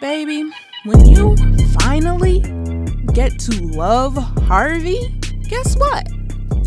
Baby, 0.00 0.44
when 0.84 1.06
you 1.06 1.34
finally 1.80 2.40
get 3.14 3.38
to 3.40 3.64
love 3.64 4.14
Harvey, 4.42 5.18
guess 5.48 5.74
what? 5.76 6.06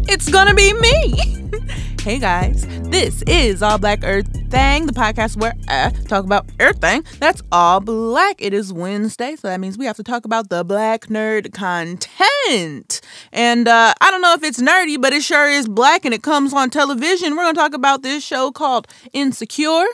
It's 0.08 0.30
gonna 0.30 0.56
be 0.56 0.74
me. 0.74 1.52
hey 2.02 2.18
guys, 2.18 2.66
this 2.90 3.22
is 3.28 3.62
All 3.62 3.78
Black 3.78 4.00
Earth 4.04 4.28
Thing, 4.50 4.88
the 4.88 4.94
podcast 4.94 5.38
where 5.38 5.54
I 5.68 5.92
talk 6.08 6.26
about 6.26 6.50
everything 6.60 7.04
that's 7.20 7.44
all 7.52 7.80
black. 7.82 8.38
It 8.40 8.52
is 8.52 8.74
Wednesday, 8.74 9.36
so 9.36 9.48
that 9.48 9.60
means 9.60 9.78
we 9.78 9.86
have 9.86 9.98
to 9.98 10.04
talk 10.04 10.26
about 10.26 10.50
the 10.50 10.64
black 10.64 11.02
nerd 11.02 11.54
content. 11.54 13.00
And 13.32 13.68
uh, 13.68 13.94
I 14.02 14.10
don't 14.10 14.24
know 14.24 14.34
if 14.34 14.42
it's 14.42 14.60
nerdy, 14.60 15.00
but 15.00 15.14
it 15.14 15.22
sure 15.22 15.48
is 15.48 15.68
black 15.68 16.04
and 16.04 16.16
it 16.16 16.24
comes 16.24 16.52
on 16.52 16.72
television. 16.72 17.36
We're 17.36 17.44
gonna 17.44 17.54
talk 17.54 17.76
about 17.76 18.02
this 18.02 18.24
show 18.24 18.52
called 18.52 18.88
Insecure. 19.14 19.86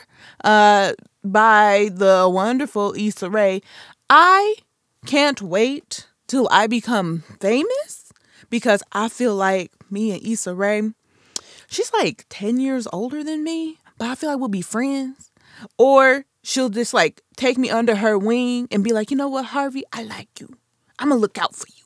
Uh, 0.42 0.94
by 1.32 1.90
the 1.92 2.28
wonderful 2.32 2.94
Issa 2.96 3.30
Rae. 3.30 3.62
I 4.08 4.56
can't 5.04 5.40
wait 5.42 6.06
till 6.26 6.48
I 6.50 6.66
become 6.66 7.24
famous 7.40 8.12
because 8.50 8.82
I 8.92 9.08
feel 9.08 9.34
like 9.34 9.72
me 9.90 10.12
and 10.12 10.22
Issa 10.22 10.54
Rae, 10.54 10.90
she's 11.68 11.92
like 11.92 12.26
10 12.28 12.58
years 12.60 12.86
older 12.92 13.22
than 13.22 13.44
me, 13.44 13.78
but 13.98 14.08
I 14.08 14.14
feel 14.14 14.30
like 14.30 14.38
we'll 14.38 14.48
be 14.48 14.62
friends. 14.62 15.30
Or 15.78 16.24
she'll 16.42 16.68
just 16.68 16.92
like 16.94 17.22
take 17.36 17.58
me 17.58 17.70
under 17.70 17.96
her 17.96 18.18
wing 18.18 18.68
and 18.70 18.84
be 18.84 18.92
like, 18.92 19.10
you 19.10 19.16
know 19.16 19.28
what, 19.28 19.46
Harvey, 19.46 19.84
I 19.92 20.02
like 20.02 20.28
you. 20.40 20.56
I'm 20.98 21.08
gonna 21.08 21.20
look 21.20 21.38
out 21.38 21.54
for 21.54 21.66
you. 21.68 21.82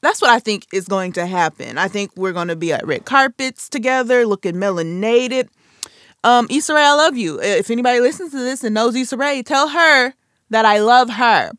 That's 0.00 0.22
what 0.22 0.30
I 0.30 0.38
think 0.38 0.66
is 0.72 0.86
going 0.86 1.12
to 1.14 1.26
happen. 1.26 1.76
I 1.76 1.88
think 1.88 2.12
we're 2.14 2.32
going 2.32 2.48
to 2.48 2.56
be 2.56 2.72
at 2.72 2.86
red 2.86 3.04
carpets 3.04 3.68
together, 3.68 4.24
looking 4.26 4.54
melanated. 4.54 5.48
Um, 6.24 6.46
Issa 6.50 6.74
Rae, 6.74 6.82
I 6.82 6.94
love 6.94 7.16
you. 7.16 7.40
If 7.40 7.70
anybody 7.70 8.00
listens 8.00 8.32
to 8.32 8.38
this 8.38 8.64
and 8.64 8.74
knows 8.74 8.94
Issa 8.94 9.16
Rae, 9.16 9.42
tell 9.42 9.68
her 9.68 10.14
that 10.50 10.64
I 10.64 10.78
love 10.78 11.10
her. 11.10 11.52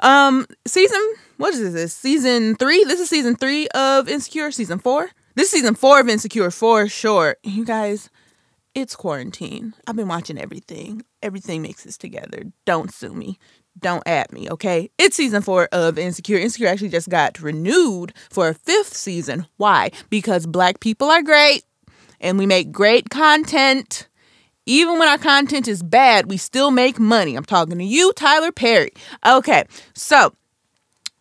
Um, 0.00 0.46
season 0.66 1.14
what 1.38 1.52
is 1.54 1.74
this? 1.74 1.92
Season 1.92 2.56
three. 2.56 2.82
This 2.84 3.00
is 3.00 3.10
season 3.10 3.36
three 3.36 3.68
of 3.68 4.08
Insecure. 4.08 4.50
Season 4.50 4.78
four. 4.78 5.10
This 5.34 5.52
is 5.52 5.60
season 5.60 5.74
four 5.74 6.00
of 6.00 6.08
Insecure 6.08 6.50
for 6.50 6.88
sure. 6.88 7.36
You 7.42 7.64
guys, 7.64 8.08
it's 8.74 8.96
quarantine. 8.96 9.74
I've 9.86 9.96
been 9.96 10.08
watching 10.08 10.38
everything. 10.38 11.02
Everything 11.22 11.60
mixes 11.60 11.98
together. 11.98 12.44
Don't 12.64 12.92
sue 12.92 13.12
me. 13.12 13.38
Don't 13.78 14.02
at 14.06 14.32
me, 14.32 14.48
okay? 14.50 14.90
It's 14.96 15.16
season 15.16 15.42
four 15.42 15.68
of 15.72 15.98
Insecure. 15.98 16.38
Insecure 16.38 16.68
actually 16.68 16.88
just 16.88 17.10
got 17.10 17.38
renewed 17.40 18.14
for 18.30 18.48
a 18.48 18.54
fifth 18.54 18.96
season. 18.96 19.46
Why? 19.58 19.90
Because 20.08 20.46
black 20.46 20.80
people 20.80 21.10
are 21.10 21.22
great 21.22 21.64
and 22.20 22.38
we 22.38 22.46
make 22.46 22.72
great 22.72 23.10
content. 23.10 24.08
Even 24.66 24.98
when 24.98 25.08
our 25.08 25.18
content 25.18 25.68
is 25.68 25.82
bad, 25.82 26.28
we 26.28 26.36
still 26.36 26.70
make 26.70 26.98
money. 26.98 27.36
I'm 27.36 27.44
talking 27.44 27.78
to 27.78 27.84
you, 27.84 28.12
Tyler 28.14 28.50
Perry. 28.50 28.90
Okay, 29.24 29.64
so 29.94 30.32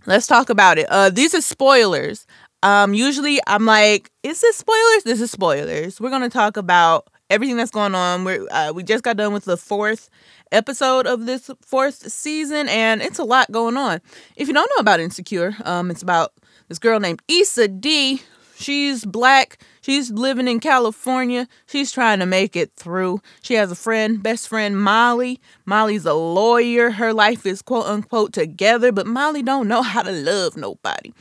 let's 0.07 0.25
talk 0.27 0.49
about 0.49 0.77
it. 0.77 0.87
Uh, 0.89 1.09
these 1.09 1.35
are 1.35 1.41
spoilers. 1.41 2.25
Um, 2.63 2.95
usually 2.95 3.39
I'm 3.45 3.65
like, 3.65 4.09
is 4.23 4.41
this 4.41 4.55
spoilers? 4.55 5.03
This 5.03 5.21
is 5.21 5.29
spoilers. 5.29 6.01
We're 6.01 6.09
gonna 6.09 6.29
talk 6.29 6.57
about 6.57 7.07
everything 7.29 7.57
that's 7.57 7.71
going 7.71 7.93
on. 7.93 8.23
We 8.23 8.47
uh, 8.47 8.73
we 8.73 8.83
just 8.83 9.03
got 9.03 9.17
done 9.17 9.33
with 9.33 9.45
the 9.45 9.57
fourth 9.57 10.09
episode 10.51 11.05
of 11.05 11.25
this 11.25 11.49
fourth 11.61 12.11
season, 12.11 12.67
and 12.69 13.01
it's 13.01 13.19
a 13.19 13.23
lot 13.23 13.51
going 13.51 13.77
on. 13.77 14.01
If 14.35 14.47
you 14.47 14.53
don't 14.53 14.69
know 14.75 14.81
about 14.81 14.99
Insecure, 14.99 15.55
um, 15.63 15.91
it's 15.91 16.01
about 16.01 16.33
this 16.67 16.79
girl 16.79 16.99
named 16.99 17.21
Issa 17.27 17.67
Dee. 17.67 18.21
She's 18.57 19.05
black. 19.05 19.59
She's 19.85 20.09
living 20.09 20.47
in 20.47 20.61
California. 20.61 21.47
She's 21.67 21.91
trying 21.91 22.17
to 22.17 22.25
make 22.25 22.55
it 22.55 22.71
through. 22.75 23.21
She 23.43 23.53
has 23.53 23.71
a 23.71 23.75
friend, 23.75 24.23
best 24.23 24.47
friend 24.47 24.81
Molly. 24.81 25.39
Molly's 25.67 26.07
a 26.07 26.15
lawyer. 26.15 26.89
Her 26.89 27.13
life 27.13 27.45
is 27.45 27.61
quote 27.61 27.85
unquote 27.85 28.33
together, 28.33 28.91
but 28.91 29.05
Molly 29.05 29.43
don't 29.43 29.67
know 29.67 29.83
how 29.83 30.01
to 30.01 30.11
love 30.11 30.57
nobody. 30.57 31.13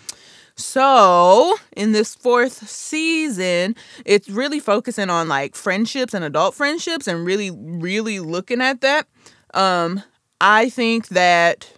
So, 0.57 1.59
in 1.77 1.93
this 1.93 2.15
fourth 2.15 2.67
season, 2.67 3.77
it's 4.07 4.31
really 4.31 4.61
focusing 4.61 5.11
on 5.11 5.29
like 5.29 5.57
friendships 5.57 6.15
and 6.15 6.25
adult 6.25 6.55
friendships 6.55 7.07
and 7.07 7.27
really 7.27 7.51
really 7.51 8.19
looking 8.19 8.63
at 8.63 8.81
that. 8.81 9.07
Um 9.53 10.03
I 10.41 10.71
think 10.71 11.09
that 11.09 11.71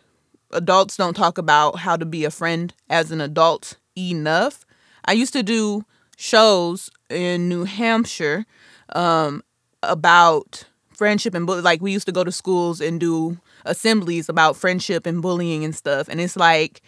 adults 0.53 0.97
don't 0.97 1.15
talk 1.17 1.37
about 1.37 1.81
how 1.81 1.97
to 1.97 2.07
be 2.07 2.25
a 2.25 2.31
friend 2.31 2.73
as 2.89 3.11
an 3.11 3.21
adult 3.21 3.77
enough. 3.99 4.65
I 5.05 5.15
used 5.15 5.33
to 5.33 5.43
do 5.43 5.85
shows 6.17 6.91
in 7.09 7.49
New 7.49 7.65
Hampshire 7.65 8.47
um, 8.95 9.43
about 9.83 10.65
friendship 10.91 11.35
and 11.35 11.47
bullying. 11.47 11.65
Like 11.65 11.81
we 11.81 11.93
used 11.93 12.07
to 12.07 12.13
go 12.13 12.25
to 12.25 12.33
schools 12.33 12.81
and 12.81 12.99
do 12.99 13.39
assemblies 13.65 14.29
about 14.29 14.57
friendship 14.57 15.07
and 15.07 15.23
bullying 15.23 15.65
and 15.65 15.75
stuff. 15.75 16.09
And 16.09 16.21
it's 16.21 16.37
like, 16.37 16.83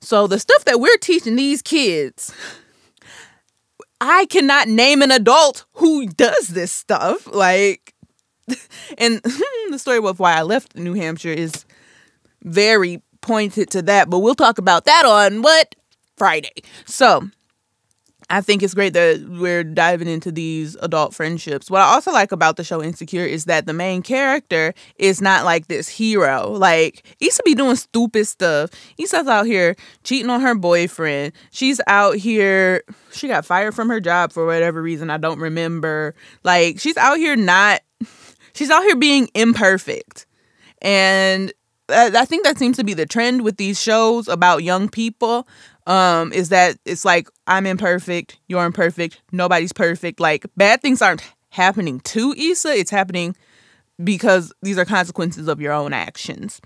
so 0.00 0.26
the 0.26 0.38
stuff 0.38 0.64
that 0.64 0.80
we're 0.80 0.96
teaching 0.98 1.36
these 1.36 1.62
kids, 1.62 2.34
I 4.00 4.26
cannot 4.26 4.68
name 4.68 5.02
an 5.02 5.10
adult 5.10 5.64
who 5.74 6.06
does 6.06 6.48
this 6.48 6.72
stuff. 6.72 7.26
Like, 7.26 7.94
and 8.98 9.20
the 9.70 9.78
story 9.78 9.98
of 9.98 10.18
why 10.18 10.34
I 10.34 10.42
left 10.42 10.76
New 10.76 10.94
Hampshire 10.94 11.30
is 11.30 11.64
very 12.42 13.02
pointed 13.20 13.70
to 13.70 13.82
that, 13.82 14.10
but 14.10 14.18
we'll 14.18 14.34
talk 14.34 14.58
about 14.58 14.84
that 14.84 15.04
on 15.04 15.42
what? 15.42 15.74
Friday. 16.16 16.62
So, 16.84 17.30
I 18.32 18.40
think 18.40 18.62
it's 18.62 18.72
great 18.72 18.94
that 18.94 19.22
we're 19.28 19.62
diving 19.62 20.08
into 20.08 20.32
these 20.32 20.74
adult 20.76 21.14
friendships. 21.14 21.70
What 21.70 21.82
I 21.82 21.84
also 21.84 22.10
like 22.12 22.32
about 22.32 22.56
the 22.56 22.64
show 22.64 22.82
Insecure 22.82 23.26
is 23.26 23.44
that 23.44 23.66
the 23.66 23.74
main 23.74 24.00
character 24.00 24.72
is 24.96 25.20
not 25.20 25.44
like 25.44 25.66
this 25.66 25.86
hero. 25.86 26.48
Like, 26.50 27.04
Issa 27.20 27.42
be 27.44 27.54
doing 27.54 27.76
stupid 27.76 28.26
stuff. 28.26 28.70
Issa's 28.96 29.28
out 29.28 29.44
here 29.44 29.76
cheating 30.02 30.30
on 30.30 30.40
her 30.40 30.54
boyfriend. 30.54 31.34
She's 31.50 31.78
out 31.86 32.16
here, 32.16 32.84
she 33.12 33.28
got 33.28 33.44
fired 33.44 33.74
from 33.74 33.90
her 33.90 34.00
job 34.00 34.32
for 34.32 34.46
whatever 34.46 34.80
reason. 34.80 35.10
I 35.10 35.18
don't 35.18 35.38
remember. 35.38 36.14
Like, 36.42 36.80
she's 36.80 36.96
out 36.96 37.18
here 37.18 37.36
not, 37.36 37.82
she's 38.54 38.70
out 38.70 38.82
here 38.82 38.96
being 38.96 39.28
imperfect. 39.34 40.24
And 40.80 41.52
uh, 41.90 42.10
I 42.16 42.24
think 42.24 42.44
that 42.44 42.58
seems 42.58 42.78
to 42.78 42.84
be 42.84 42.94
the 42.94 43.04
trend 43.06 43.42
with 43.42 43.58
these 43.58 43.80
shows 43.80 44.26
about 44.26 44.62
young 44.62 44.88
people 44.88 45.46
um 45.86 46.32
is 46.32 46.50
that 46.50 46.76
it's 46.84 47.04
like 47.04 47.28
I'm 47.46 47.66
imperfect, 47.66 48.38
you're 48.48 48.64
imperfect, 48.64 49.20
nobody's 49.32 49.72
perfect. 49.72 50.20
Like 50.20 50.46
bad 50.56 50.80
things 50.80 51.02
aren't 51.02 51.22
happening 51.50 52.00
to 52.00 52.32
Issa, 52.36 52.74
it's 52.74 52.90
happening 52.90 53.36
because 54.02 54.52
these 54.62 54.78
are 54.78 54.84
consequences 54.84 55.48
of 55.48 55.60
your 55.60 55.72
own 55.72 55.92
actions. 55.92 56.60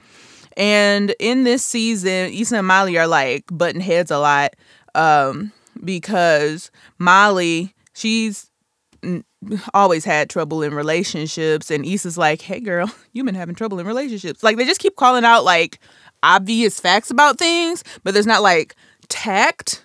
And 0.57 1.15
in 1.21 1.45
this 1.45 1.65
season, 1.65 2.33
Issa 2.33 2.59
and 2.59 2.67
Molly 2.67 2.97
are 2.99 3.07
like 3.07 3.45
button 3.51 3.81
heads 3.81 4.11
a 4.11 4.19
lot 4.19 4.55
um 4.95 5.53
because 5.85 6.71
Molly, 6.99 7.75
she's 7.95 8.51
always 9.75 10.05
had 10.05 10.29
trouble 10.31 10.63
in 10.63 10.75
relationships 10.75 11.71
and 11.71 11.85
Issa's 11.85 12.19
like, 12.19 12.43
"Hey 12.43 12.61
girl, 12.61 12.91
you've 13.13 13.27
been 13.27 13.35
having 13.35 13.55
trouble 13.55 13.79
in 13.79 13.87
relationships." 13.87 14.43
Like 14.43 14.57
they 14.57 14.65
just 14.65 14.81
keep 14.81 14.97
calling 14.97 15.25
out 15.25 15.45
like 15.45 15.79
obvious 16.23 16.81
facts 16.81 17.11
about 17.11 17.39
things, 17.39 17.85
but 18.03 18.15
there's 18.15 18.27
not 18.27 18.43
like 18.43 18.75
tact 19.09 19.85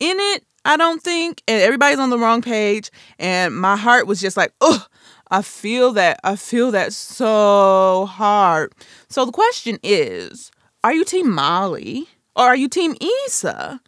in 0.00 0.16
it, 0.18 0.44
I 0.64 0.76
don't 0.76 1.02
think. 1.02 1.42
And 1.48 1.62
everybody's 1.62 1.98
on 1.98 2.10
the 2.10 2.18
wrong 2.18 2.42
page. 2.42 2.90
And 3.18 3.56
my 3.56 3.76
heart 3.76 4.06
was 4.06 4.20
just 4.20 4.36
like, 4.36 4.52
oh, 4.60 4.86
I 5.30 5.42
feel 5.42 5.92
that. 5.92 6.20
I 6.24 6.36
feel 6.36 6.70
that 6.72 6.92
so 6.92 8.06
hard. 8.06 8.72
So 9.08 9.24
the 9.24 9.32
question 9.32 9.78
is, 9.82 10.50
are 10.84 10.92
you 10.92 11.04
team 11.04 11.30
Molly 11.30 12.06
or 12.36 12.44
are 12.44 12.56
you 12.56 12.68
team 12.68 12.94
Issa? 13.26 13.80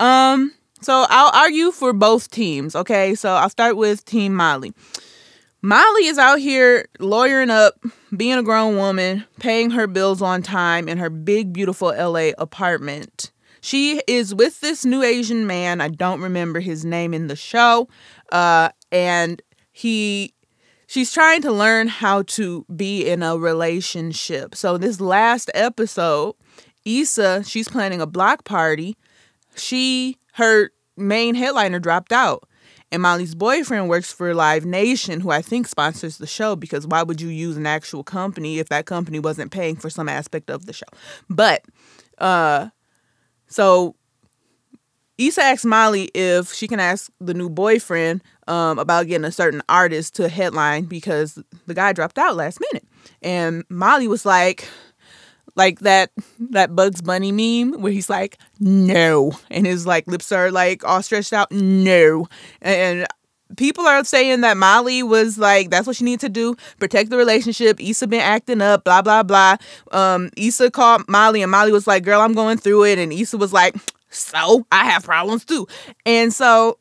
Um, 0.00 0.52
so 0.80 1.06
I'll 1.08 1.32
argue 1.34 1.72
for 1.72 1.92
both 1.92 2.30
teams, 2.30 2.76
okay? 2.76 3.14
So 3.14 3.30
I'll 3.30 3.50
start 3.50 3.76
with 3.76 4.04
team 4.04 4.34
Molly. 4.34 4.72
Molly 5.60 6.06
is 6.06 6.18
out 6.18 6.38
here 6.38 6.86
lawyering 7.00 7.50
up, 7.50 7.74
being 8.16 8.38
a 8.38 8.44
grown 8.44 8.76
woman, 8.76 9.24
paying 9.40 9.70
her 9.70 9.88
bills 9.88 10.22
on 10.22 10.40
time 10.40 10.88
in 10.88 10.98
her 10.98 11.10
big, 11.10 11.52
beautiful 11.52 11.88
LA 11.88 12.30
apartment. 12.38 13.32
She 13.68 14.00
is 14.06 14.34
with 14.34 14.62
this 14.62 14.86
new 14.86 15.02
Asian 15.02 15.46
man. 15.46 15.82
I 15.82 15.88
don't 15.88 16.22
remember 16.22 16.58
his 16.58 16.86
name 16.86 17.12
in 17.12 17.26
the 17.26 17.36
show. 17.36 17.86
Uh, 18.32 18.70
and 18.90 19.42
he 19.72 20.32
she's 20.86 21.12
trying 21.12 21.42
to 21.42 21.52
learn 21.52 21.86
how 21.86 22.22
to 22.22 22.64
be 22.74 23.06
in 23.06 23.22
a 23.22 23.36
relationship. 23.36 24.54
So 24.54 24.78
this 24.78 25.02
last 25.02 25.50
episode, 25.52 26.34
Issa, 26.86 27.44
she's 27.44 27.68
planning 27.68 28.00
a 28.00 28.06
block 28.06 28.46
party. 28.46 28.96
She 29.54 30.16
her 30.36 30.70
main 30.96 31.34
headliner 31.34 31.78
dropped 31.78 32.10
out. 32.10 32.48
And 32.90 33.02
Molly's 33.02 33.34
boyfriend 33.34 33.90
works 33.90 34.10
for 34.10 34.32
Live 34.32 34.64
Nation, 34.64 35.20
who 35.20 35.28
I 35.28 35.42
think 35.42 35.68
sponsors 35.68 36.16
the 36.16 36.26
show 36.26 36.56
because 36.56 36.86
why 36.86 37.02
would 37.02 37.20
you 37.20 37.28
use 37.28 37.58
an 37.58 37.66
actual 37.66 38.02
company 38.02 38.60
if 38.60 38.70
that 38.70 38.86
company 38.86 39.18
wasn't 39.18 39.52
paying 39.52 39.76
for 39.76 39.90
some 39.90 40.08
aspect 40.08 40.48
of 40.48 40.64
the 40.64 40.72
show? 40.72 40.86
But 41.28 41.66
uh 42.16 42.70
so 43.48 43.94
Issa 45.18 45.42
asked 45.42 45.64
Molly 45.64 46.10
if 46.14 46.52
she 46.52 46.68
can 46.68 46.78
ask 46.78 47.10
the 47.20 47.34
new 47.34 47.50
boyfriend 47.50 48.22
um, 48.46 48.78
about 48.78 49.08
getting 49.08 49.24
a 49.24 49.32
certain 49.32 49.62
artist 49.68 50.14
to 50.16 50.28
headline 50.28 50.84
because 50.84 51.42
the 51.66 51.74
guy 51.74 51.92
dropped 51.92 52.18
out 52.18 52.36
last 52.36 52.60
minute. 52.60 52.86
And 53.20 53.64
Molly 53.68 54.06
was 54.06 54.24
like, 54.24 54.68
like 55.56 55.80
that 55.80 56.12
that 56.38 56.76
Bugs 56.76 57.02
Bunny 57.02 57.32
meme 57.32 57.82
where 57.82 57.92
he's 57.92 58.08
like, 58.08 58.38
no, 58.60 59.32
and 59.50 59.66
his 59.66 59.86
like 59.86 60.06
lips 60.06 60.30
are 60.30 60.52
like 60.52 60.84
all 60.84 61.02
stretched 61.02 61.32
out, 61.32 61.50
no, 61.50 62.28
and 62.62 63.06
people 63.56 63.86
are 63.86 64.04
saying 64.04 64.42
that 64.42 64.56
Molly 64.56 65.02
was 65.02 65.38
like, 65.38 65.70
that's 65.70 65.86
what 65.86 65.96
she 65.96 66.04
needs 66.04 66.20
to 66.22 66.28
do, 66.28 66.56
protect 66.78 67.10
the 67.10 67.16
relationship. 67.16 67.80
Issa 67.80 68.06
been 68.06 68.20
acting 68.20 68.60
up, 68.60 68.84
blah 68.84 69.02
blah 69.02 69.22
blah. 69.22 69.56
Um, 69.92 70.30
Issa 70.36 70.70
called 70.70 71.08
Molly, 71.08 71.42
and 71.42 71.50
Molly 71.50 71.72
was 71.72 71.86
like, 71.86 72.04
girl, 72.04 72.20
I'm 72.20 72.34
going 72.34 72.58
through 72.58 72.84
it, 72.84 72.98
and 72.98 73.12
Issa 73.12 73.38
was 73.38 73.52
like, 73.52 73.76
so 74.10 74.66
I 74.72 74.84
have 74.84 75.04
problems 75.04 75.44
too, 75.44 75.66
and 76.04 76.32
so 76.32 76.78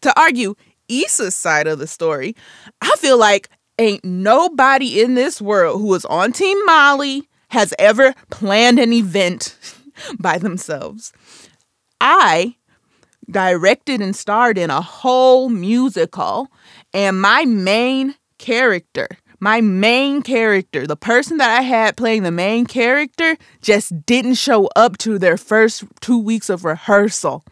to 0.00 0.20
argue 0.20 0.54
Issa's 0.88 1.34
side 1.34 1.66
of 1.66 1.78
the 1.78 1.86
story, 1.86 2.36
I 2.80 2.94
feel 2.98 3.18
like 3.18 3.48
ain't 3.78 4.04
nobody 4.04 5.00
in 5.00 5.14
this 5.14 5.40
world 5.40 5.80
who 5.80 5.92
is 5.94 6.04
on 6.04 6.32
Team 6.32 6.64
Molly 6.66 7.28
has 7.48 7.72
ever 7.78 8.14
planned 8.30 8.78
an 8.78 8.92
event 8.92 9.56
by 10.18 10.38
themselves. 10.38 11.12
I 12.00 12.56
directed 13.30 14.00
and 14.00 14.14
starred 14.14 14.58
in 14.58 14.70
a 14.70 14.80
whole 14.80 15.48
musical, 15.48 16.48
and 16.92 17.20
my 17.20 17.44
main 17.44 18.14
character, 18.38 19.08
my 19.40 19.60
main 19.60 20.22
character, 20.22 20.86
the 20.86 20.96
person 20.96 21.38
that 21.38 21.58
I 21.58 21.62
had 21.62 21.96
playing 21.96 22.22
the 22.22 22.30
main 22.30 22.66
character, 22.66 23.36
just 23.62 24.06
didn't 24.06 24.34
show 24.34 24.68
up 24.76 24.98
to 24.98 25.18
their 25.18 25.36
first 25.36 25.84
two 26.00 26.18
weeks 26.18 26.48
of 26.48 26.64
rehearsal. 26.64 27.44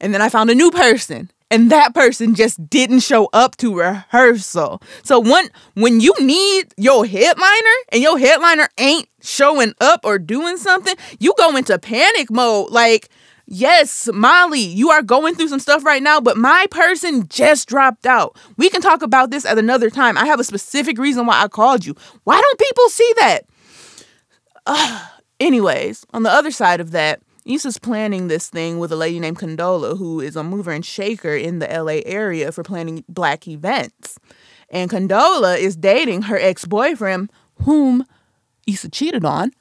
And 0.00 0.12
then 0.12 0.20
I 0.20 0.28
found 0.28 0.50
a 0.50 0.54
new 0.54 0.70
person 0.70 1.30
and 1.54 1.70
that 1.70 1.94
person 1.94 2.34
just 2.34 2.68
didn't 2.68 3.00
show 3.00 3.28
up 3.32 3.56
to 3.58 3.78
rehearsal. 3.78 4.82
So 5.04 5.20
when 5.20 5.48
when 5.74 6.00
you 6.00 6.12
need 6.20 6.74
your 6.76 7.06
headliner 7.06 7.76
and 7.92 8.02
your 8.02 8.18
headliner 8.18 8.68
ain't 8.78 9.08
showing 9.22 9.72
up 9.80 10.00
or 10.04 10.18
doing 10.18 10.56
something, 10.56 10.96
you 11.20 11.32
go 11.38 11.56
into 11.56 11.78
panic 11.78 12.30
mode. 12.30 12.70
Like, 12.70 13.08
yes, 13.46 14.08
Molly, 14.12 14.60
you 14.60 14.90
are 14.90 15.02
going 15.02 15.34
through 15.34 15.48
some 15.48 15.60
stuff 15.60 15.84
right 15.84 16.02
now, 16.02 16.20
but 16.20 16.36
my 16.36 16.66
person 16.70 17.28
just 17.28 17.68
dropped 17.68 18.06
out. 18.06 18.36
We 18.56 18.68
can 18.70 18.80
talk 18.80 19.02
about 19.02 19.30
this 19.30 19.44
at 19.44 19.58
another 19.58 19.90
time. 19.90 20.18
I 20.18 20.26
have 20.26 20.40
a 20.40 20.44
specific 20.44 20.98
reason 20.98 21.26
why 21.26 21.42
I 21.42 21.48
called 21.48 21.84
you. 21.84 21.94
Why 22.24 22.40
don't 22.40 22.58
people 22.58 22.88
see 22.88 23.14
that? 23.18 25.10
Anyways, 25.40 26.06
on 26.12 26.22
the 26.22 26.30
other 26.30 26.50
side 26.50 26.80
of 26.80 26.92
that, 26.92 27.20
Issa's 27.44 27.78
planning 27.78 28.28
this 28.28 28.48
thing 28.48 28.78
with 28.78 28.90
a 28.90 28.96
lady 28.96 29.20
named 29.20 29.38
Condola, 29.38 29.98
who 29.98 30.20
is 30.20 30.34
a 30.34 30.42
mover 30.42 30.72
and 30.72 30.84
shaker 30.84 31.34
in 31.34 31.58
the 31.58 31.66
LA 31.66 32.00
area 32.06 32.50
for 32.52 32.62
planning 32.62 33.04
black 33.08 33.46
events. 33.46 34.18
And 34.70 34.90
Condola 34.90 35.58
is 35.58 35.76
dating 35.76 36.22
her 36.22 36.38
ex 36.38 36.64
boyfriend, 36.64 37.30
whom 37.62 38.06
Issa 38.66 38.88
cheated 38.88 39.24
on. 39.24 39.52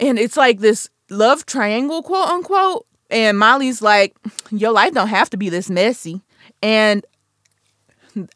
And 0.00 0.18
it's 0.18 0.36
like 0.36 0.60
this 0.60 0.88
love 1.10 1.46
triangle, 1.46 2.02
quote 2.02 2.28
unquote. 2.28 2.86
And 3.10 3.38
Molly's 3.38 3.82
like, 3.82 4.16
Your 4.50 4.72
life 4.72 4.94
don't 4.94 5.08
have 5.08 5.30
to 5.30 5.36
be 5.36 5.48
this 5.48 5.70
messy. 5.70 6.22
And 6.62 7.04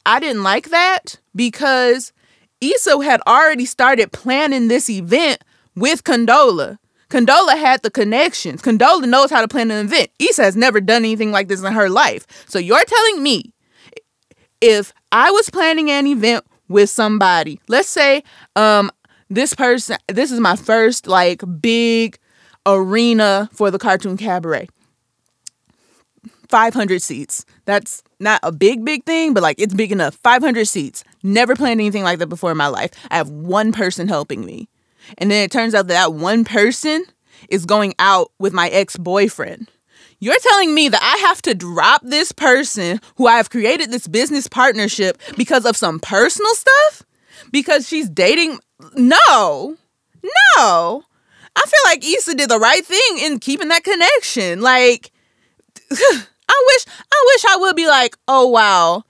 I 0.04 0.20
didn't 0.20 0.42
like 0.42 0.70
that 0.70 1.18
because 1.34 2.12
Issa 2.60 3.02
had 3.02 3.20
already 3.26 3.64
started 3.64 4.12
planning 4.12 4.68
this 4.68 4.90
event 4.90 5.42
with 5.74 6.04
Condola. 6.04 6.78
Condola 7.08 7.58
had 7.58 7.82
the 7.82 7.90
connections. 7.90 8.62
Condola 8.62 9.08
knows 9.08 9.30
how 9.30 9.40
to 9.40 9.48
plan 9.48 9.70
an 9.70 9.84
event. 9.84 10.10
Issa 10.18 10.42
has 10.44 10.56
never 10.56 10.80
done 10.80 11.02
anything 11.02 11.32
like 11.32 11.48
this 11.48 11.62
in 11.62 11.72
her 11.72 11.88
life. 11.88 12.26
So 12.48 12.58
you're 12.58 12.84
telling 12.84 13.22
me 13.22 13.52
if 14.60 14.92
I 15.10 15.30
was 15.30 15.50
planning 15.50 15.90
an 15.90 16.06
event 16.06 16.44
with 16.68 16.90
somebody, 16.90 17.60
let's 17.68 17.88
say 17.88 18.22
um 18.54 18.90
this 19.28 19.54
person 19.54 19.96
this 20.08 20.30
is 20.30 20.40
my 20.40 20.56
first 20.56 21.06
like 21.06 21.42
big 21.60 22.18
arena 22.66 23.48
for 23.52 23.70
the 23.70 23.78
cartoon 23.78 24.16
cabaret. 24.16 24.68
500 26.48 27.00
seats. 27.00 27.44
That's 27.64 28.02
not 28.18 28.40
a 28.42 28.50
big, 28.50 28.84
big 28.84 29.04
thing, 29.04 29.32
but 29.34 29.42
like 29.42 29.60
it's 29.60 29.74
big 29.74 29.92
enough. 29.92 30.16
500 30.16 30.66
seats. 30.66 31.04
Never 31.22 31.54
planned 31.54 31.80
anything 31.80 32.02
like 32.02 32.18
that 32.18 32.26
before 32.26 32.50
in 32.50 32.56
my 32.56 32.66
life. 32.66 32.90
I 33.10 33.16
have 33.16 33.30
one 33.30 33.72
person 33.72 34.08
helping 34.08 34.44
me. 34.44 34.68
And 35.18 35.30
then 35.30 35.44
it 35.44 35.50
turns 35.50 35.74
out 35.74 35.86
that 35.86 35.94
that 35.94 36.14
one 36.14 36.44
person 36.44 37.04
is 37.48 37.64
going 37.64 37.94
out 37.98 38.32
with 38.38 38.52
my 38.52 38.68
ex 38.68 38.96
boyfriend. 38.96 39.70
You're 40.18 40.38
telling 40.40 40.74
me 40.74 40.88
that 40.90 41.02
I 41.02 41.26
have 41.28 41.40
to 41.42 41.54
drop 41.54 42.02
this 42.04 42.30
person 42.30 43.00
who 43.16 43.26
I 43.26 43.36
have 43.36 43.48
created 43.48 43.90
this 43.90 44.06
business 44.06 44.46
partnership 44.48 45.18
because 45.36 45.64
of 45.64 45.76
some 45.76 45.98
personal 45.98 46.52
stuff? 46.54 47.02
Because 47.50 47.88
she's 47.88 48.08
dating? 48.10 48.58
No, 48.94 49.76
no. 50.56 51.04
I 51.56 51.62
feel 51.66 51.80
like 51.84 52.04
Issa 52.04 52.34
did 52.34 52.48
the 52.48 52.58
right 52.58 52.84
thing 52.84 53.18
in 53.20 53.38
keeping 53.38 53.68
that 53.68 53.84
connection. 53.84 54.60
Like, 54.60 55.10
I 55.90 56.64
wish, 56.66 56.86
I 57.12 57.24
wish 57.34 57.44
I 57.44 57.56
would 57.60 57.76
be 57.76 57.86
like, 57.86 58.16
oh 58.28 58.48
wow, 58.48 59.04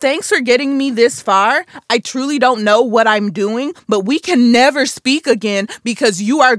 thanks 0.00 0.28
for 0.28 0.40
getting 0.40 0.76
me 0.76 0.90
this 0.90 1.20
far. 1.20 1.64
I 1.90 1.98
truly 1.98 2.38
don't 2.38 2.64
know 2.64 2.82
what 2.82 3.06
I'm 3.06 3.32
doing, 3.32 3.72
but 3.88 4.00
we 4.00 4.18
can 4.18 4.52
never 4.52 4.86
speak 4.86 5.26
again 5.26 5.68
because 5.82 6.20
you 6.22 6.40
are 6.40 6.58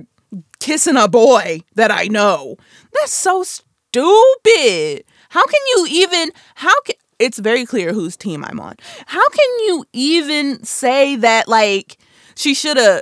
kissing 0.60 0.98
a 0.98 1.08
boy 1.08 1.62
that 1.76 1.92
I 1.92 2.06
know. 2.08 2.58
That's 2.94 3.14
so 3.14 3.44
stupid. 3.44 5.04
How 5.30 5.46
can 5.46 5.62
you 5.76 5.88
even 5.90 6.32
how 6.56 6.82
can 6.82 6.96
it's 7.20 7.40
very 7.40 7.66
clear 7.66 7.94
whose 7.94 8.18
team 8.18 8.44
I'm 8.44 8.60
on. 8.60 8.76
How 9.06 9.28
can 9.30 9.60
you 9.60 9.86
even 9.94 10.64
say 10.64 11.16
that 11.18 11.48
like 11.48 11.98
she 12.36 12.54
should 12.54 12.78
have 12.78 13.02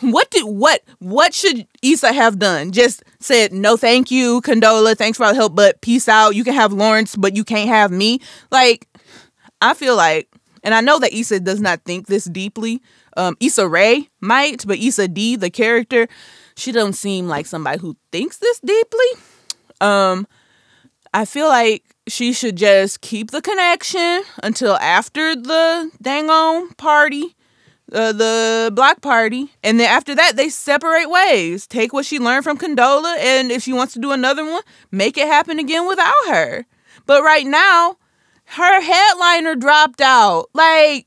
what 0.00 0.30
did 0.30 0.44
what 0.44 0.82
what 0.98 1.34
should 1.34 1.66
Issa 1.82 2.12
have 2.12 2.38
done? 2.38 2.70
Just 2.72 3.02
said 3.20 3.52
no 3.52 3.76
thank 3.76 4.10
you, 4.10 4.40
Condola, 4.42 4.96
thanks 4.96 5.18
for 5.18 5.24
all 5.24 5.32
the 5.32 5.36
help, 5.36 5.54
but 5.54 5.80
peace 5.80 6.08
out. 6.08 6.34
You 6.34 6.44
can 6.44 6.54
have 6.54 6.72
Lawrence, 6.72 7.16
but 7.16 7.34
you 7.36 7.44
can't 7.44 7.68
have 7.68 7.90
me. 7.90 8.20
Like 8.50 8.88
I 9.60 9.74
feel 9.74 9.96
like, 9.96 10.28
and 10.62 10.74
I 10.74 10.80
know 10.80 10.98
that 11.00 11.12
Issa 11.12 11.40
does 11.40 11.60
not 11.60 11.82
think 11.84 12.06
this 12.06 12.24
deeply. 12.24 12.80
Um, 13.16 13.36
Issa 13.40 13.68
Rae 13.68 14.08
might, 14.20 14.64
but 14.66 14.78
Issa 14.78 15.08
Dee, 15.08 15.34
the 15.36 15.50
character, 15.50 16.06
she 16.56 16.70
doesn't 16.70 16.92
seem 16.92 17.26
like 17.26 17.46
somebody 17.46 17.80
who 17.80 17.96
thinks 18.12 18.36
this 18.36 18.60
deeply. 18.60 19.06
Um, 19.80 20.26
I 21.12 21.24
feel 21.24 21.48
like 21.48 21.82
she 22.06 22.32
should 22.32 22.56
just 22.56 23.00
keep 23.00 23.30
the 23.30 23.42
connection 23.42 24.22
until 24.42 24.76
after 24.76 25.34
the 25.34 25.90
dang 26.00 26.30
on 26.30 26.72
party, 26.74 27.34
uh, 27.92 28.12
the 28.12 28.70
black 28.74 29.00
party, 29.00 29.50
and 29.62 29.80
then 29.80 29.88
after 29.88 30.14
that 30.14 30.36
they 30.36 30.48
separate 30.48 31.08
ways. 31.08 31.66
Take 31.66 31.92
what 31.92 32.06
she 32.06 32.18
learned 32.18 32.44
from 32.44 32.58
Condola, 32.58 33.16
and 33.18 33.50
if 33.50 33.62
she 33.62 33.72
wants 33.72 33.94
to 33.94 34.00
do 34.00 34.12
another 34.12 34.44
one, 34.44 34.62
make 34.90 35.16
it 35.16 35.26
happen 35.26 35.58
again 35.58 35.86
without 35.86 36.14
her. 36.28 36.66
But 37.06 37.22
right 37.22 37.46
now, 37.46 37.96
her 38.44 38.80
headliner 38.80 39.54
dropped 39.54 40.00
out. 40.00 40.48
Like, 40.54 41.06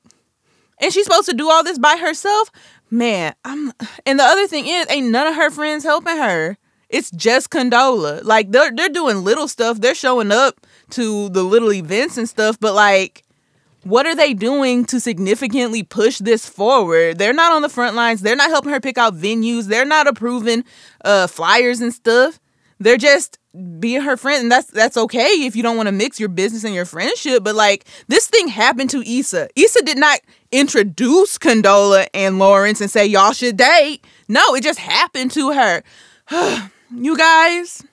and 0.79 0.91
she's 0.91 1.05
supposed 1.05 1.29
to 1.29 1.35
do 1.35 1.49
all 1.49 1.63
this 1.63 1.79
by 1.79 1.97
herself. 1.97 2.51
Man, 2.89 3.33
I'm 3.45 3.71
and 4.05 4.19
the 4.19 4.23
other 4.23 4.47
thing 4.47 4.67
is, 4.67 4.85
ain't 4.89 5.11
none 5.11 5.27
of 5.27 5.35
her 5.35 5.49
friends 5.49 5.83
helping 5.83 6.17
her. 6.17 6.57
It's 6.89 7.09
just 7.11 7.49
Condola. 7.49 8.23
Like 8.23 8.51
they're 8.51 8.71
they're 8.71 8.89
doing 8.89 9.23
little 9.23 9.47
stuff. 9.47 9.79
They're 9.79 9.95
showing 9.95 10.31
up 10.31 10.65
to 10.91 11.29
the 11.29 11.43
little 11.43 11.71
events 11.71 12.17
and 12.17 12.27
stuff, 12.27 12.59
but 12.59 12.73
like 12.73 13.23
what 13.83 14.05
are 14.05 14.15
they 14.15 14.33
doing 14.33 14.85
to 14.85 14.99
significantly 14.99 15.83
push 15.83 16.19
this 16.19 16.47
forward? 16.47 17.17
They're 17.17 17.33
not 17.33 17.51
on 17.51 17.61
the 17.61 17.69
front 17.69 17.95
lines. 17.95 18.21
They're 18.21 18.35
not 18.35 18.49
helping 18.49 18.71
her 18.71 18.79
pick 18.79 18.97
out 18.97 19.15
venues. 19.15 19.65
They're 19.65 19.85
not 19.85 20.07
approving 20.07 20.63
uh 21.03 21.27
flyers 21.27 21.81
and 21.81 21.93
stuff. 21.93 22.39
They're 22.79 22.97
just 22.97 23.37
being 23.79 24.01
her 24.01 24.15
friend 24.15 24.43
and 24.43 24.51
that's 24.51 24.67
that's 24.67 24.97
okay 24.97 25.45
if 25.45 25.55
you 25.55 25.63
don't 25.63 25.75
want 25.75 25.87
to 25.87 25.91
mix 25.91 26.19
your 26.19 26.29
business 26.29 26.63
and 26.63 26.73
your 26.73 26.85
friendship 26.85 27.43
but 27.43 27.53
like 27.53 27.85
this 28.07 28.27
thing 28.27 28.47
happened 28.47 28.89
to 28.91 29.03
Issa. 29.05 29.49
Issa 29.55 29.81
did 29.83 29.97
not 29.97 30.19
introduce 30.51 31.37
Condola 31.37 32.07
and 32.13 32.39
Lawrence 32.39 32.79
and 32.79 32.89
say 32.89 33.05
y'all 33.05 33.33
should 33.33 33.57
date. 33.57 34.05
No, 34.27 34.55
it 34.55 34.63
just 34.63 34.79
happened 34.79 35.31
to 35.31 35.51
her. 35.51 35.83
you 36.95 37.17
guys, 37.17 37.83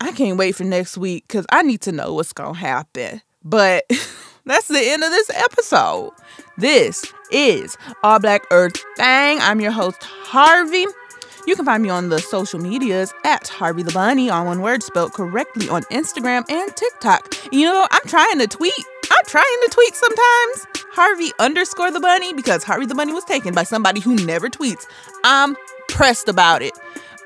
I 0.00 0.12
can't 0.12 0.38
wait 0.38 0.54
for 0.54 0.64
next 0.64 0.96
week 0.96 1.26
cuz 1.26 1.44
I 1.50 1.62
need 1.62 1.80
to 1.82 1.92
know 1.92 2.14
what's 2.14 2.32
to 2.34 2.52
happen. 2.52 3.22
But 3.42 3.90
that's 4.48 4.68
the 4.68 4.80
end 4.80 5.04
of 5.04 5.10
this 5.10 5.30
episode. 5.30 6.12
This 6.56 7.12
is 7.30 7.76
All 8.02 8.18
Black 8.18 8.42
Earth 8.50 8.82
Thang. 8.96 9.38
I'm 9.40 9.60
your 9.60 9.70
host 9.70 10.02
Harvey. 10.02 10.86
You 11.46 11.54
can 11.54 11.64
find 11.64 11.82
me 11.82 11.90
on 11.90 12.08
the 12.08 12.18
social 12.18 12.58
medias 12.58 13.12
at 13.24 13.48
Harvey 13.48 13.82
the 13.82 13.92
Bunny, 13.92 14.28
on 14.30 14.46
one 14.46 14.60
word 14.60 14.82
spelled 14.82 15.12
correctly 15.12 15.68
on 15.68 15.82
Instagram 15.84 16.50
and 16.50 16.74
TikTok. 16.74 17.34
You 17.52 17.64
know, 17.64 17.86
I'm 17.90 18.02
trying 18.06 18.38
to 18.38 18.46
tweet. 18.46 18.72
I'm 19.10 19.24
trying 19.26 19.44
to 19.44 19.68
tweet 19.70 19.94
sometimes. 19.94 20.84
Harvey 20.92 21.30
underscore 21.38 21.90
the 21.90 22.00
bunny 22.00 22.32
because 22.32 22.64
Harvey 22.64 22.86
the 22.86 22.94
bunny 22.94 23.12
was 23.12 23.24
taken 23.24 23.54
by 23.54 23.62
somebody 23.62 24.00
who 24.00 24.16
never 24.16 24.48
tweets. 24.48 24.84
I'm 25.24 25.56
pressed 25.88 26.28
about 26.28 26.62
it. 26.62 26.72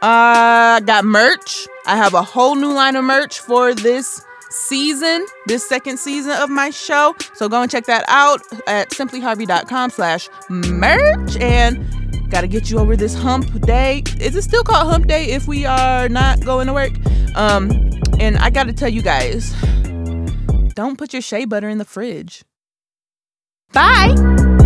I 0.03 0.79
uh, 0.79 0.85
got 0.85 1.05
merch. 1.05 1.67
I 1.87 1.97
have 1.97 2.15
a 2.15 2.23
whole 2.23 2.57
new 2.57 2.73
line 2.73 2.97
of 2.97 3.05
merch 3.05 3.39
for 3.39 3.75
this 3.75 4.25
season, 4.53 5.27
this 5.47 5.67
second 5.69 5.99
season 5.99 6.33
of 6.33 6.51
my 6.51 6.71
show. 6.71 7.15
So 7.35 7.49
go 7.49 7.63
and 7.63 7.71
check 7.71 7.87
that 7.87 8.05
out 8.09 8.41
at 8.67 8.91
simplyharvey.com 8.91 9.91
slash 9.91 10.29
merch. 10.49 11.37
And 11.37 11.85
Got 12.33 12.41
to 12.41 12.49
get 12.49 12.71
you 12.71 12.79
over 12.79 12.97
this 12.97 13.15
hump 13.15 13.61
day. 13.61 14.03
Is 14.19 14.35
it 14.35 14.41
still 14.41 14.65
called 14.65 14.89
hump 14.89 15.07
day 15.07 15.27
if 15.33 15.47
we 15.47 15.67
are 15.67 16.09
not 16.09 16.41
going 16.43 16.67
to 16.67 16.73
work? 16.73 16.93
Um, 17.37 17.71
and 18.19 18.39
I 18.39 18.49
got 18.49 18.69
to 18.69 18.73
tell 18.73 18.89
you 18.89 19.03
guys, 19.03 19.53
don't 20.75 20.97
put 20.97 21.13
your 21.13 21.21
shea 21.21 21.45
butter 21.45 21.69
in 21.69 21.77
the 21.77 21.85
fridge. 21.85 22.43
Bye. 23.75 24.62